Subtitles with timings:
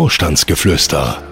[0.00, 1.22] Vorstandsgeflüster,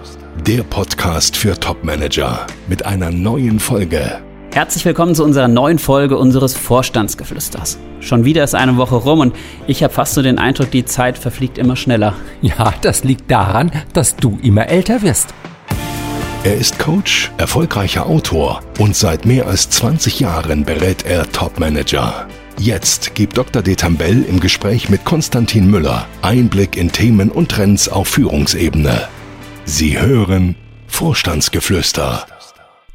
[0.45, 4.21] der Podcast für Topmanager mit einer neuen Folge.
[4.53, 7.79] Herzlich willkommen zu unserer neuen Folge unseres Vorstandsgeflüsters.
[7.99, 9.35] Schon wieder ist eine Woche rum und
[9.65, 12.13] ich habe fast so den Eindruck, die Zeit verfliegt immer schneller.
[12.43, 15.33] Ja, das liegt daran, dass du immer älter wirst.
[16.43, 22.27] Er ist Coach, erfolgreicher Autor und seit mehr als 20 Jahren berät er Topmanager.
[22.59, 23.61] Jetzt gibt Dr.
[23.61, 29.07] Detambell im Gespräch mit Konstantin Müller Einblick in Themen und Trends auf Führungsebene.
[29.63, 32.27] Sie hören Vorstandsgeflüster.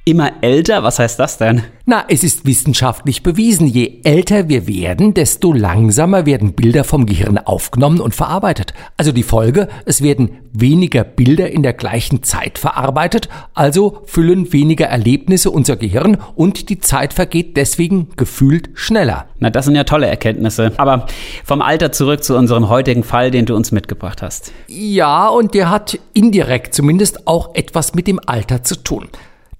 [0.06, 0.82] Immer älter?
[0.82, 1.62] Was heißt das denn?
[1.86, 7.38] Na, es ist wissenschaftlich bewiesen, je älter wir werden, desto langsamer werden Bilder vom Gehirn
[7.38, 8.74] aufgenommen und verarbeitet.
[8.98, 14.84] Also die Folge, es werden weniger Bilder in der gleichen Zeit verarbeitet, also füllen weniger
[14.84, 19.24] Erlebnisse unser Gehirn und die Zeit vergeht deswegen gefühlt schneller.
[19.38, 20.72] Na, das sind ja tolle Erkenntnisse.
[20.76, 21.06] Aber
[21.46, 24.52] vom Alter zurück zu unserem heutigen Fall, den du uns mitgebracht hast.
[24.68, 29.08] Ja, und der hat indirekt zumindest auch etwas mit dem Alter zu tun.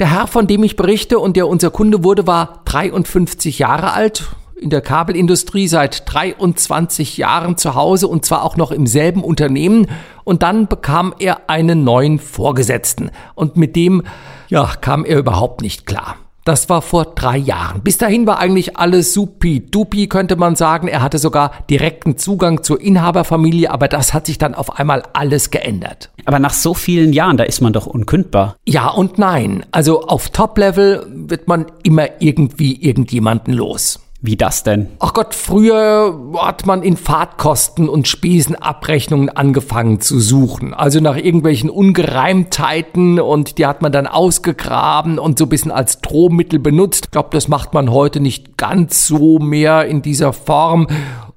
[0.01, 4.25] Der Herr, von dem ich berichte und der unser Kunde wurde, war 53 Jahre alt,
[4.57, 9.87] in der Kabelindustrie seit 23 Jahren zu Hause und zwar auch noch im selben Unternehmen.
[10.25, 14.03] Und dann bekam er einen neuen Vorgesetzten und mit dem,
[14.49, 16.17] ja, kam er überhaupt nicht klar.
[16.45, 17.81] Das war vor drei Jahren.
[17.81, 20.89] Bis dahin war eigentlich alles supi-dupi, könnte man sagen.
[20.89, 25.51] Er hatte sogar direkten Zugang zur Inhaberfamilie, aber das hat sich dann auf einmal alles
[25.51, 26.11] geändert.
[26.27, 28.57] Aber nach so vielen Jahren, da ist man doch unkündbar.
[28.67, 29.65] Ja und nein.
[29.73, 34.01] Also auf Top-Level wird man immer irgendwie irgendjemanden los.
[34.27, 34.87] Wie das denn?
[35.01, 40.73] Ach Gott, früher hat man in Fahrtkosten und Spesenabrechnungen angefangen zu suchen.
[40.73, 46.01] Also nach irgendwelchen Ungereimtheiten und die hat man dann ausgegraben und so ein bisschen als
[46.01, 47.05] Drohmittel benutzt.
[47.05, 50.87] Ich glaube, das macht man heute nicht ganz so mehr in dieser Form.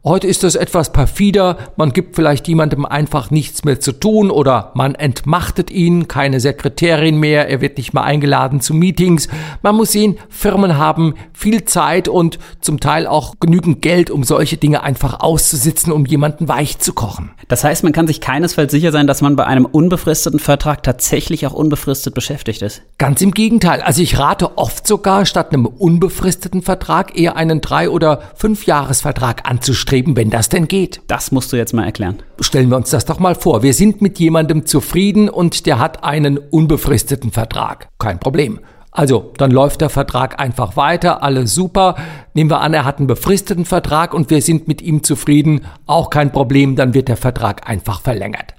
[0.07, 1.57] Heute ist das etwas perfider.
[1.75, 7.19] Man gibt vielleicht jemandem einfach nichts mehr zu tun oder man entmachtet ihn, keine Sekretärin
[7.19, 9.27] mehr, er wird nicht mehr eingeladen zu Meetings.
[9.63, 14.55] Man muss sehen, Firmen haben viel Zeit und zum Teil auch genügend Geld, um solche
[14.55, 17.31] Dinge einfach auszusitzen, um jemanden weich zu kochen.
[17.49, 21.45] Das heißt, man kann sich keinesfalls sicher sein, dass man bei einem unbefristeten Vertrag tatsächlich
[21.45, 22.81] auch unbefristet beschäftigt ist.
[22.97, 23.81] Ganz im Gegenteil.
[23.81, 29.96] Also ich rate oft sogar, statt einem unbefristeten Vertrag eher einen drei- oder fünfjahresvertrag anzustreben
[29.97, 31.01] streben, wenn das denn geht.
[31.07, 32.17] Das musst du jetzt mal erklären.
[32.39, 33.63] Stellen wir uns das doch mal vor.
[33.63, 37.87] Wir sind mit jemandem zufrieden und der hat einen unbefristeten Vertrag.
[37.97, 38.59] Kein Problem.
[38.91, 41.95] Also, dann läuft der Vertrag einfach weiter, alles super.
[42.33, 46.09] Nehmen wir an, er hat einen befristeten Vertrag und wir sind mit ihm zufrieden, auch
[46.09, 48.53] kein Problem, dann wird der Vertrag einfach verlängert.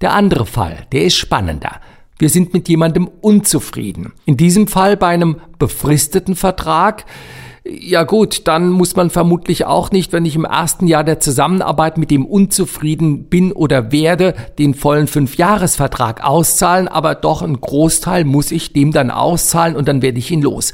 [0.00, 1.80] Der andere Fall, der ist spannender.
[2.18, 4.12] Wir sind mit jemandem unzufrieden.
[4.24, 7.04] In diesem Fall bei einem befristeten Vertrag
[7.64, 11.96] ja gut, dann muss man vermutlich auch nicht, wenn ich im ersten Jahr der Zusammenarbeit
[11.96, 18.50] mit dem unzufrieden bin oder werde, den vollen Fünfjahresvertrag auszahlen, aber doch einen Großteil muss
[18.50, 20.72] ich dem dann auszahlen und dann werde ich ihn los.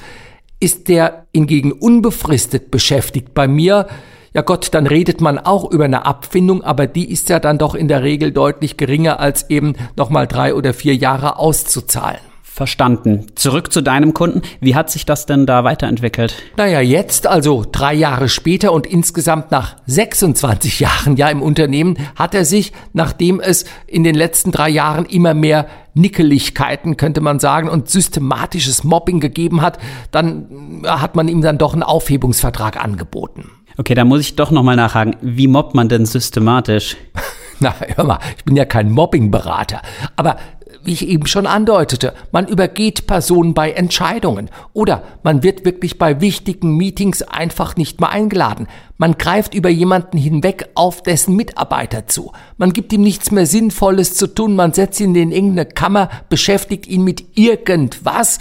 [0.60, 3.86] Ist der hingegen unbefristet beschäftigt bei mir,
[4.32, 7.74] ja Gott, dann redet man auch über eine Abfindung, aber die ist ja dann doch
[7.74, 12.27] in der Regel deutlich geringer als eben nochmal drei oder vier Jahre auszuzahlen.
[12.58, 13.26] Verstanden.
[13.36, 14.42] Zurück zu deinem Kunden.
[14.60, 16.34] Wie hat sich das denn da weiterentwickelt?
[16.56, 22.34] Naja, jetzt, also drei Jahre später und insgesamt nach 26 Jahren ja im Unternehmen, hat
[22.34, 27.68] er sich, nachdem es in den letzten drei Jahren immer mehr Nickeligkeiten, könnte man sagen,
[27.68, 29.78] und systematisches Mobbing gegeben hat,
[30.10, 33.52] dann hat man ihm dann doch einen Aufhebungsvertrag angeboten.
[33.76, 35.14] Okay, da muss ich doch nochmal nachhaken.
[35.20, 36.96] Wie mobbt man denn systematisch?
[37.60, 39.80] Na, hör mal, ich bin ja kein Mobbingberater.
[40.16, 40.36] Aber
[40.84, 46.20] wie ich eben schon andeutete, man übergeht Personen bei Entscheidungen oder man wird wirklich bei
[46.20, 48.68] wichtigen Meetings einfach nicht mehr eingeladen.
[49.00, 52.32] Man greift über jemanden hinweg auf dessen Mitarbeiter zu.
[52.56, 54.56] Man gibt ihm nichts mehr Sinnvolles zu tun.
[54.56, 58.40] Man setzt ihn in irgendeine Kammer, beschäftigt ihn mit irgendwas.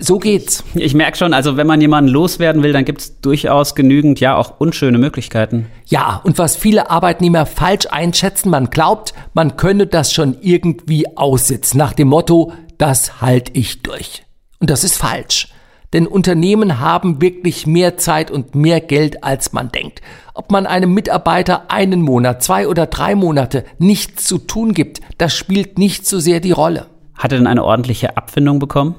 [0.00, 0.64] So geht's.
[0.74, 4.54] Ich merke schon, also wenn man jemanden loswerden will, dann gibt's durchaus genügend, ja, auch
[4.58, 5.66] unschöne Möglichkeiten.
[5.86, 11.78] Ja, und was viele Arbeitnehmer falsch einschätzen, man glaubt, man könne das schon irgendwie aussitzen.
[11.78, 14.24] Nach dem Motto, das halte ich durch.
[14.58, 15.48] Und das ist falsch.
[15.92, 20.02] Denn Unternehmen haben wirklich mehr Zeit und mehr Geld, als man denkt.
[20.34, 25.34] Ob man einem Mitarbeiter einen Monat, zwei oder drei Monate nichts zu tun gibt, das
[25.34, 26.86] spielt nicht so sehr die Rolle.
[27.14, 28.94] Hat er denn eine ordentliche Abfindung bekommen?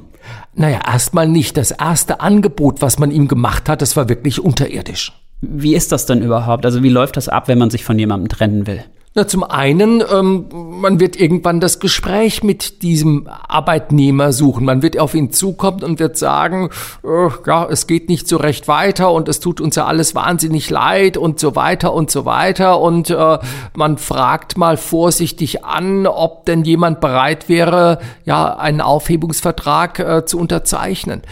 [0.54, 1.58] Naja, erstmal nicht.
[1.58, 5.14] Das erste Angebot, was man ihm gemacht hat, das war wirklich unterirdisch.
[5.42, 6.66] Wie ist das denn überhaupt?
[6.66, 8.84] Also wie läuft das ab, wenn man sich von jemandem trennen will?
[9.18, 14.64] Na, zum einen, ähm, man wird irgendwann das Gespräch mit diesem Arbeitnehmer suchen.
[14.64, 16.70] Man wird auf ihn zukommen und wird sagen,
[17.04, 20.70] äh, ja, es geht nicht so recht weiter und es tut uns ja alles wahnsinnig
[20.70, 22.80] leid und so weiter und so weiter.
[22.80, 23.40] Und äh,
[23.76, 30.38] man fragt mal vorsichtig an, ob denn jemand bereit wäre, ja, einen Aufhebungsvertrag äh, zu
[30.38, 31.24] unterzeichnen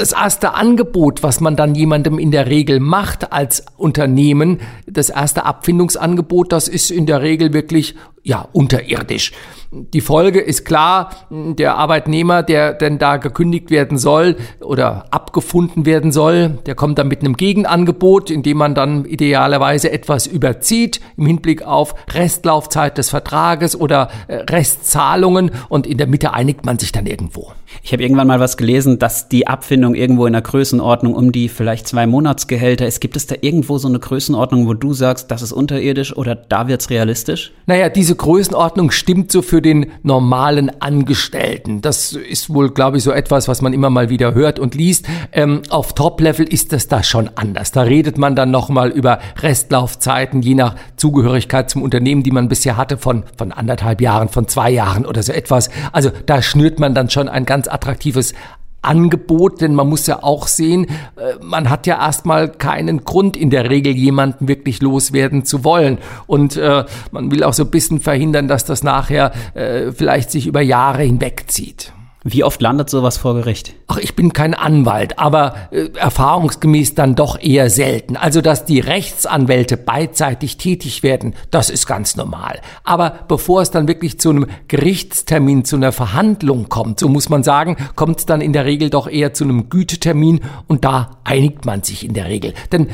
[0.00, 5.44] das erste Angebot, was man dann jemandem in der Regel macht als Unternehmen, das erste
[5.44, 9.32] Abfindungsangebot, das ist in der Regel wirklich ja unterirdisch.
[9.72, 16.10] Die Folge ist klar, der Arbeitnehmer, der denn da gekündigt werden soll oder abgefunden werden
[16.10, 21.26] soll, der kommt dann mit einem Gegenangebot, in dem man dann idealerweise etwas überzieht im
[21.26, 26.90] Hinblick auf Restlaufzeit des Vertrages oder äh, Restzahlungen und in der Mitte einigt man sich
[26.90, 27.52] dann irgendwo.
[27.82, 31.48] Ich habe irgendwann mal was gelesen, dass die Abfindung irgendwo in der Größenordnung um die
[31.48, 33.00] vielleicht zwei Monatsgehälter ist.
[33.00, 36.66] Gibt es da irgendwo so eine Größenordnung, wo du sagst, das ist unterirdisch oder da
[36.66, 37.52] wird's realistisch?
[37.66, 41.80] Naja, diese Größenordnung stimmt so für den normalen Angestellten.
[41.80, 45.06] Das ist wohl, glaube ich, so etwas, was man immer mal wieder hört und liest.
[45.32, 47.72] Ähm, auf Top-Level ist das da schon anders.
[47.72, 52.76] Da redet man dann nochmal über Restlaufzeiten, je nach Zugehörigkeit zum Unternehmen, die man bisher
[52.76, 55.70] hatte, von, von anderthalb Jahren, von zwei Jahren oder so etwas.
[55.92, 58.34] Also da schnürt man dann schon ein ganz attraktives
[58.82, 60.86] Angebot, denn man muss ja auch sehen,
[61.16, 65.98] äh, man hat ja erstmal keinen Grund in der Regel jemanden wirklich loswerden zu wollen
[66.26, 70.46] und äh, man will auch so ein bisschen verhindern, dass das nachher äh, vielleicht sich
[70.46, 71.92] über Jahre hinwegzieht.
[72.22, 73.74] Wie oft landet sowas vor Gericht?
[73.86, 78.16] Ach, ich bin kein Anwalt, aber äh, erfahrungsgemäß dann doch eher selten.
[78.16, 82.60] Also, dass die Rechtsanwälte beidseitig tätig werden, das ist ganz normal.
[82.84, 87.42] Aber bevor es dann wirklich zu einem Gerichtstermin, zu einer Verhandlung kommt, so muss man
[87.42, 91.64] sagen, kommt es dann in der Regel doch eher zu einem Gütetermin und da einigt
[91.64, 92.52] man sich in der Regel.
[92.70, 92.88] Denn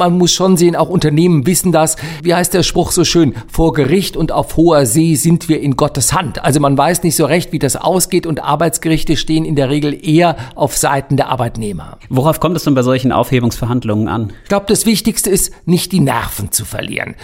[0.00, 1.96] man muss schon sehen, auch Unternehmen wissen das.
[2.22, 3.34] Wie heißt der Spruch so schön?
[3.48, 6.42] Vor Gericht und auf hoher See sind wir in Gottes Hand.
[6.42, 9.98] Also man weiß nicht so recht, wie das ausgeht und Arbeitsgerichte stehen in der Regel
[10.06, 11.96] eher auf Seiten der Arbeitnehmer.
[12.10, 14.34] Worauf kommt es denn bei solchen Aufhebungsverhandlungen an?
[14.42, 17.14] Ich glaube, das Wichtigste ist, nicht die Nerven zu verlieren.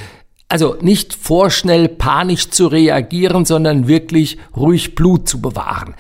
[0.48, 5.94] Also nicht vorschnell panisch zu reagieren, sondern wirklich ruhig Blut zu bewahren.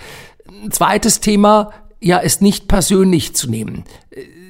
[0.48, 3.84] Ein zweites Thema, ja, es nicht persönlich zu nehmen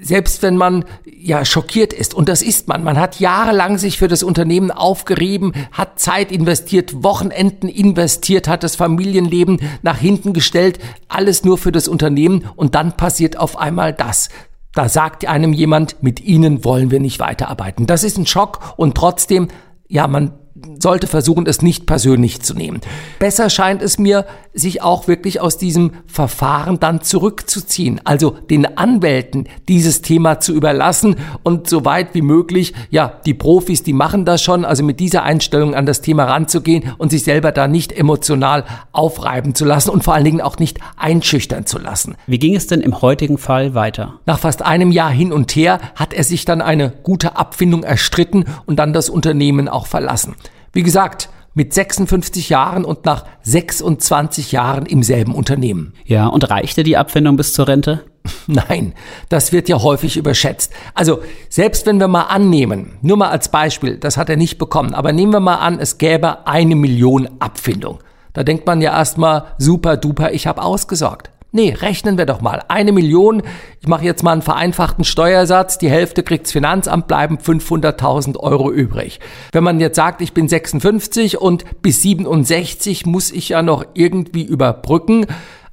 [0.07, 4.09] selbst wenn man ja schockiert ist, und das ist man, man hat jahrelang sich für
[4.09, 11.45] das Unternehmen aufgerieben, hat Zeit investiert, Wochenenden investiert, hat das Familienleben nach hinten gestellt, alles
[11.45, 14.29] nur für das Unternehmen und dann passiert auf einmal das.
[14.73, 17.87] Da sagt einem jemand, mit Ihnen wollen wir nicht weiterarbeiten.
[17.87, 19.49] Das ist ein Schock und trotzdem,
[19.89, 20.33] ja, man
[20.81, 22.81] sollte versuchen, es nicht persönlich zu nehmen.
[23.19, 29.49] Besser scheint es mir, sich auch wirklich aus diesem Verfahren dann zurückzuziehen, also den Anwälten
[29.69, 34.43] dieses Thema zu überlassen und so weit wie möglich, ja, die Profis, die machen das
[34.43, 38.65] schon, also mit dieser Einstellung an das Thema ranzugehen und sich selber da nicht emotional
[38.93, 42.17] aufreiben zu lassen und vor allen Dingen auch nicht einschüchtern zu lassen.
[42.27, 44.21] Wie ging es denn im heutigen Fall weiter?
[44.25, 48.47] Nach fast einem Jahr hin und her hat er sich dann eine gute Abfindung erstritten
[48.65, 50.35] und dann das Unternehmen auch verlassen.
[50.77, 55.95] Wie gesagt, mit 56 Jahren und nach 26 Jahren im selben Unternehmen.
[56.05, 58.05] Ja, und reichte die Abfindung bis zur Rente?
[58.47, 58.93] Nein,
[59.31, 60.71] das wird ja häufig überschätzt.
[60.93, 64.93] Also, selbst wenn wir mal annehmen, nur mal als Beispiel, das hat er nicht bekommen,
[64.93, 68.01] aber nehmen wir mal an, es gäbe eine Million Abfindung.
[68.35, 71.31] Da denkt man ja erstmal, super duper, ich habe ausgesorgt.
[71.57, 72.63] Nee, rechnen wir doch mal.
[72.69, 73.43] Eine Million,
[73.81, 79.21] ich mache jetzt mal einen vereinfachten Steuersatz, die Hälfte kriegt's Finanzamt, bleiben 500.000 Euro übrig.
[79.53, 84.45] Wenn man jetzt sagt, ich bin 56 und bis 67 muss ich ja noch irgendwie
[84.45, 85.25] überbrücken,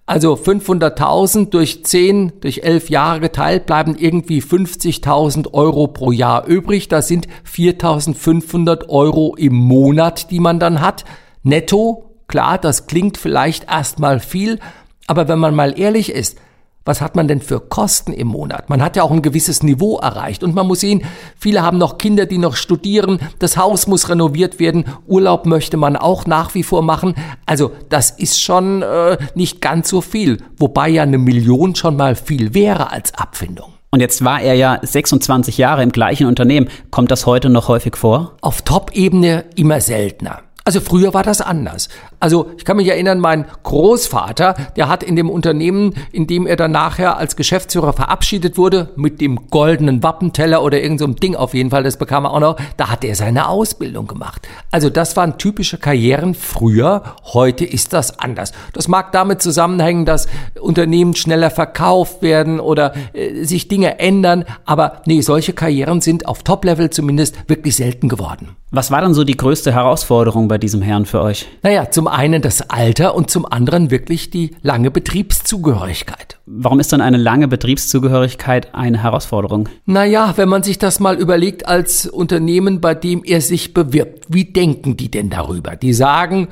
[0.05, 6.87] also 500.000 durch 10, durch 11 Jahre geteilt, bleiben irgendwie 50.000 Euro pro Jahr übrig.
[6.87, 11.03] Das sind 4.500 Euro im Monat, die man dann hat.
[11.41, 14.59] Netto, klar, das klingt vielleicht erstmal viel,
[15.07, 16.38] aber wenn man mal ehrlich ist,
[16.86, 18.69] was hat man denn für Kosten im Monat?
[18.69, 21.03] Man hat ja auch ein gewisses Niveau erreicht und man muss sehen,
[21.38, 25.95] viele haben noch Kinder, die noch studieren, das Haus muss renoviert werden, Urlaub möchte man
[25.95, 27.15] auch nach wie vor machen.
[27.45, 32.15] Also das ist schon äh, nicht ganz so viel, wobei ja eine Million schon mal
[32.15, 33.74] viel wäre als Abfindung.
[33.89, 36.67] Und jetzt war er ja 26 Jahre im gleichen Unternehmen.
[36.89, 38.33] Kommt das heute noch häufig vor?
[38.41, 40.39] Auf Top-Ebene immer seltener.
[40.65, 41.89] Also früher war das anders.
[42.23, 46.55] Also ich kann mich erinnern, mein Großvater, der hat in dem Unternehmen, in dem er
[46.55, 51.53] dann nachher als Geschäftsführer verabschiedet wurde, mit dem goldenen Wappenteller oder irgendeinem so Ding auf
[51.53, 54.47] jeden Fall, das bekam er auch noch, da hat er seine Ausbildung gemacht.
[54.71, 57.03] Also das waren typische Karrieren früher,
[57.33, 58.53] heute ist das anders.
[58.71, 60.27] Das mag damit zusammenhängen, dass
[60.61, 66.43] Unternehmen schneller verkauft werden oder äh, sich Dinge ändern, aber nee, solche Karrieren sind auf
[66.43, 68.55] Top-Level zumindest wirklich selten geworden.
[68.75, 71.45] Was war dann so die größte Herausforderung bei diesem Herrn für euch?
[71.61, 76.39] Naja, zum einen das Alter und zum anderen wirklich die lange Betriebszugehörigkeit.
[76.46, 79.70] Warum ist dann eine lange Betriebszugehörigkeit eine Herausforderung?
[79.86, 84.46] Naja, wenn man sich das mal überlegt als Unternehmen, bei dem er sich bewirbt, wie
[84.46, 85.75] denken die denn darüber?
[85.75, 86.50] Die sagen,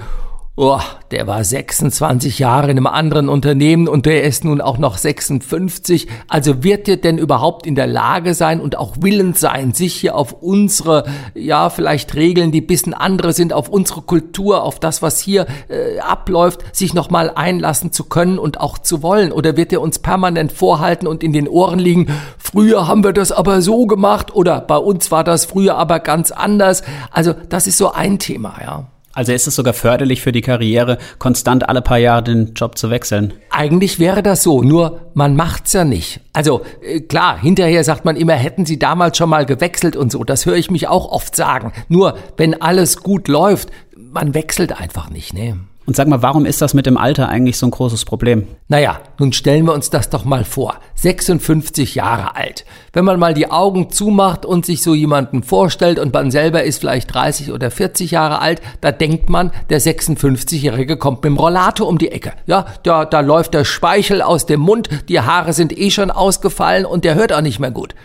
[0.63, 4.95] Oh, der war 26 Jahre in einem anderen Unternehmen und der ist nun auch noch
[4.95, 6.07] 56.
[6.27, 10.15] Also wird er denn überhaupt in der Lage sein und auch willens sein, sich hier
[10.15, 15.19] auf unsere, ja, vielleicht Regeln, die bisschen andere sind, auf unsere Kultur, auf das, was
[15.19, 19.31] hier äh, abläuft, sich nochmal einlassen zu können und auch zu wollen?
[19.31, 22.05] Oder wird er uns permanent vorhalten und in den Ohren liegen,
[22.37, 26.29] früher haben wir das aber so gemacht oder bei uns war das früher aber ganz
[26.29, 26.83] anders?
[27.09, 28.85] Also das ist so ein Thema, ja.
[29.13, 32.89] Also ist es sogar förderlich für die Karriere, konstant alle paar Jahre den Job zu
[32.89, 33.33] wechseln?
[33.49, 36.21] Eigentlich wäre das so, nur man macht's ja nicht.
[36.33, 40.23] Also äh, klar, hinterher sagt man immer, hätten Sie damals schon mal gewechselt und so.
[40.23, 41.73] Das höre ich mich auch oft sagen.
[41.89, 45.57] Nur wenn alles gut läuft, man wechselt einfach nicht, ne?
[45.87, 48.47] Und sag mal, warum ist das mit dem Alter eigentlich so ein großes Problem?
[48.67, 50.75] Naja, nun stellen wir uns das doch mal vor.
[50.93, 52.65] 56 Jahre alt.
[52.93, 56.79] Wenn man mal die Augen zumacht und sich so jemanden vorstellt und man selber ist
[56.79, 61.87] vielleicht 30 oder 40 Jahre alt, da denkt man, der 56-Jährige kommt mit dem Rollator
[61.87, 62.33] um die Ecke.
[62.45, 66.85] Ja, da, da läuft der Speichel aus dem Mund, die Haare sind eh schon ausgefallen
[66.85, 67.95] und der hört auch nicht mehr gut.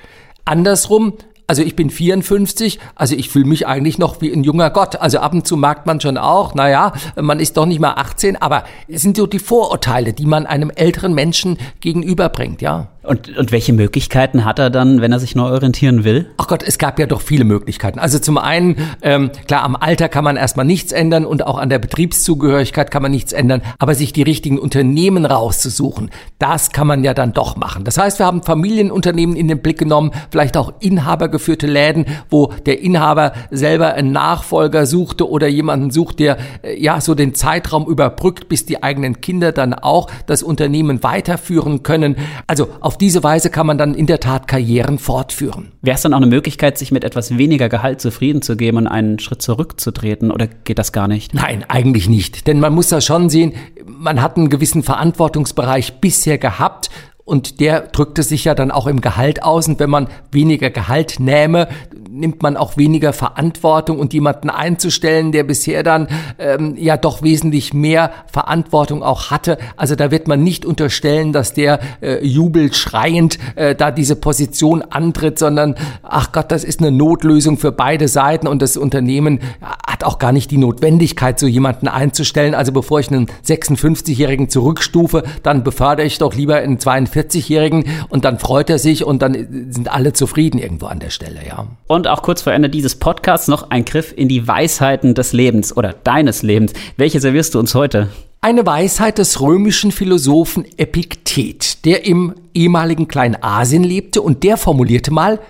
[0.46, 1.14] Andersrum,
[1.46, 4.96] also ich bin 54, also ich fühle mich eigentlich noch wie ein junger Gott.
[4.96, 8.36] Also ab und zu merkt man schon auch, naja, man ist doch nicht mal 18,
[8.36, 12.88] aber es sind so die Vorurteile, die man einem älteren Menschen gegenüberbringt, ja.
[13.06, 16.26] Und, und welche Möglichkeiten hat er dann, wenn er sich neu orientieren will?
[16.38, 17.98] Ach Gott, es gab ja doch viele Möglichkeiten.
[17.98, 21.68] Also zum einen, ähm, klar, am Alter kann man erstmal nichts ändern und auch an
[21.68, 27.04] der Betriebszugehörigkeit kann man nichts ändern, aber sich die richtigen Unternehmen rauszusuchen, das kann man
[27.04, 27.84] ja dann doch machen.
[27.84, 32.80] Das heißt, wir haben Familienunternehmen in den Blick genommen, vielleicht auch inhabergeführte Läden, wo der
[32.80, 38.48] Inhaber selber einen Nachfolger suchte oder jemanden sucht, der äh, ja so den Zeitraum überbrückt,
[38.48, 42.16] bis die eigenen Kinder dann auch das Unternehmen weiterführen können.
[42.46, 45.72] Also auf auf diese Weise kann man dann in der Tat Karrieren fortführen.
[45.82, 48.86] Wäre es dann auch eine Möglichkeit, sich mit etwas weniger Gehalt zufrieden zu geben und
[48.86, 51.34] einen Schritt zurückzutreten oder geht das gar nicht?
[51.34, 52.46] Nein, eigentlich nicht.
[52.46, 53.52] Denn man muss da schon sehen,
[53.86, 56.88] man hat einen gewissen Verantwortungsbereich bisher gehabt
[57.26, 59.68] und der drückte sich ja dann auch im Gehalt aus.
[59.68, 61.68] Und wenn man weniger Gehalt nähme,
[62.16, 66.08] nimmt man auch weniger Verantwortung und jemanden einzustellen, der bisher dann
[66.38, 69.58] ähm, ja doch wesentlich mehr Verantwortung auch hatte.
[69.76, 74.82] Also da wird man nicht unterstellen, dass der äh, jubelt schreiend äh, da diese Position
[74.82, 79.40] antritt, sondern ach Gott, das ist eine Notlösung für beide Seiten und das Unternehmen
[79.86, 82.54] hat auch gar nicht die Notwendigkeit, so jemanden einzustellen.
[82.54, 88.38] Also bevor ich einen 56-Jährigen zurückstufe, dann befördere ich doch lieber einen 42-Jährigen und dann
[88.38, 91.66] freut er sich und dann sind alle zufrieden irgendwo an der Stelle, ja.
[91.86, 95.32] Und und auch kurz vor Ende dieses Podcasts noch ein Griff in die Weisheiten des
[95.32, 96.72] Lebens oder deines Lebens.
[96.96, 98.08] Welche servierst du uns heute?
[98.40, 105.40] Eine Weisheit des römischen Philosophen Epiktet, der im ehemaligen Kleinasien lebte und der formulierte mal,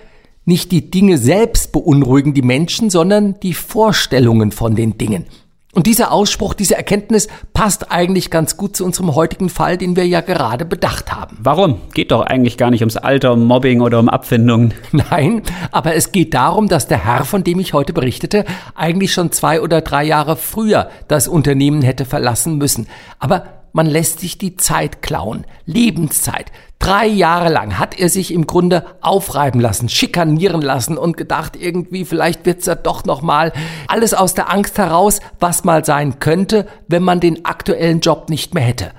[0.46, 5.26] nicht die Dinge selbst beunruhigen die Menschen, sondern die Vorstellungen von den Dingen.
[5.76, 10.06] Und dieser Ausspruch, diese Erkenntnis passt eigentlich ganz gut zu unserem heutigen Fall, den wir
[10.06, 11.36] ja gerade bedacht haben.
[11.38, 11.82] Warum?
[11.92, 14.72] Geht doch eigentlich gar nicht ums Alter, um Mobbing oder um Abfindungen.
[14.92, 15.42] Nein,
[15.72, 19.60] aber es geht darum, dass der Herr, von dem ich heute berichtete, eigentlich schon zwei
[19.60, 22.86] oder drei Jahre früher das Unternehmen hätte verlassen müssen.
[23.18, 25.44] Aber man lässt sich die Zeit klauen.
[25.66, 26.50] Lebenszeit.
[26.78, 32.04] Drei Jahre lang hat er sich im Grunde aufreiben lassen, schikanieren lassen und gedacht, irgendwie
[32.04, 33.52] vielleicht wird's ja doch noch mal.
[33.88, 38.54] Alles aus der Angst heraus, was mal sein könnte, wenn man den aktuellen Job nicht
[38.54, 38.92] mehr hätte.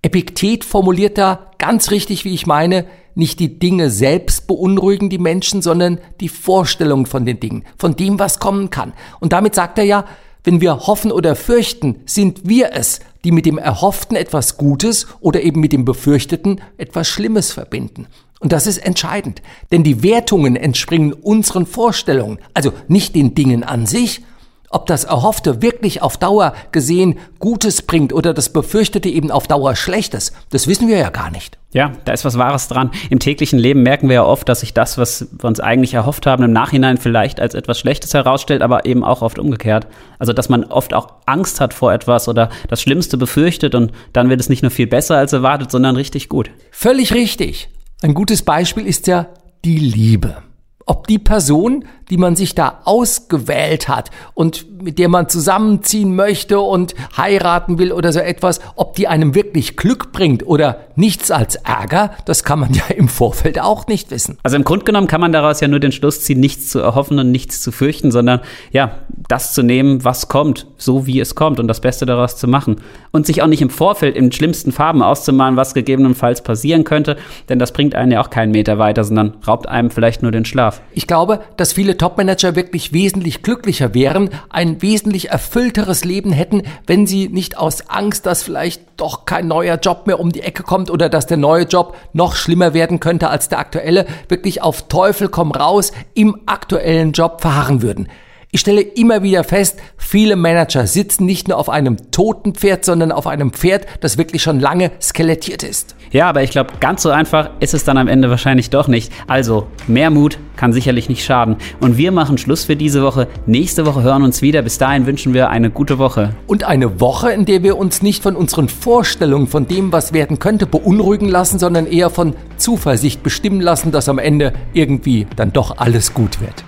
[0.00, 5.60] Epiktet formuliert da ganz richtig, wie ich meine, nicht die Dinge selbst beunruhigen die Menschen,
[5.60, 8.92] sondern die Vorstellung von den Dingen, von dem, was kommen kann.
[9.18, 10.04] Und damit sagt er ja,
[10.44, 15.42] wenn wir hoffen oder fürchten, sind wir es, die mit dem Erhofften etwas Gutes oder
[15.42, 18.06] eben mit dem Befürchteten etwas Schlimmes verbinden.
[18.40, 19.42] Und das ist entscheidend,
[19.72, 24.22] denn die Wertungen entspringen unseren Vorstellungen, also nicht den Dingen an sich.
[24.70, 29.74] Ob das Erhoffte wirklich auf Dauer gesehen Gutes bringt oder das Befürchtete eben auf Dauer
[29.76, 31.56] Schlechtes, das wissen wir ja gar nicht.
[31.72, 32.90] Ja, da ist was Wahres dran.
[33.08, 36.26] Im täglichen Leben merken wir ja oft, dass sich das, was wir uns eigentlich erhofft
[36.26, 39.86] haben, im Nachhinein vielleicht als etwas Schlechtes herausstellt, aber eben auch oft umgekehrt.
[40.18, 44.28] Also, dass man oft auch Angst hat vor etwas oder das Schlimmste befürchtet und dann
[44.28, 46.50] wird es nicht nur viel besser als erwartet, sondern richtig gut.
[46.70, 47.68] Völlig richtig.
[48.02, 49.26] Ein gutes Beispiel ist ja
[49.64, 50.42] die Liebe
[50.88, 56.60] ob die Person, die man sich da ausgewählt hat und mit der man zusammenziehen möchte
[56.60, 61.56] und heiraten will oder so etwas, ob die einem wirklich Glück bringt oder nichts als
[61.56, 64.38] Ärger, das kann man ja im Vorfeld auch nicht wissen.
[64.42, 67.18] Also im Grunde genommen kann man daraus ja nur den Schluss ziehen, nichts zu erhoffen
[67.18, 68.40] und nichts zu fürchten, sondern
[68.72, 68.98] ja,
[69.28, 72.76] das zu nehmen, was kommt, so wie es kommt und das Beste daraus zu machen.
[73.10, 77.16] Und sich auch nicht im Vorfeld in schlimmsten Farben auszumalen, was gegebenenfalls passieren könnte,
[77.48, 80.44] denn das bringt einen ja auch keinen Meter weiter, sondern raubt einem vielleicht nur den
[80.44, 80.80] Schlaf.
[80.92, 87.06] Ich glaube, dass viele Topmanager wirklich wesentlich glücklicher wären, ein wesentlich erfüllteres Leben hätten, wenn
[87.06, 90.90] sie nicht aus Angst, dass vielleicht doch kein neuer Job mehr um die Ecke kommt
[90.90, 95.28] oder dass der neue Job noch schlimmer werden könnte als der aktuelle, wirklich auf Teufel
[95.28, 98.08] komm raus im aktuellen Job verharren würden.
[98.50, 103.12] Ich stelle immer wieder fest, viele Manager sitzen nicht nur auf einem toten Pferd, sondern
[103.12, 105.94] auf einem Pferd, das wirklich schon lange skelettiert ist.
[106.12, 109.12] Ja, aber ich glaube, ganz so einfach ist es dann am Ende wahrscheinlich doch nicht.
[109.26, 111.56] Also, mehr Mut kann sicherlich nicht schaden.
[111.80, 113.28] Und wir machen Schluss für diese Woche.
[113.44, 114.62] Nächste Woche hören uns wieder.
[114.62, 116.34] Bis dahin wünschen wir eine gute Woche.
[116.46, 120.38] Und eine Woche, in der wir uns nicht von unseren Vorstellungen von dem, was werden
[120.38, 125.76] könnte, beunruhigen lassen, sondern eher von Zuversicht bestimmen lassen, dass am Ende irgendwie dann doch
[125.76, 126.64] alles gut wird.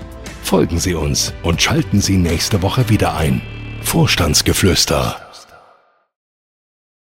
[0.43, 3.43] Folgen Sie uns und schalten Sie nächste Woche wieder ein.
[3.83, 5.22] Vorstandsgeflüster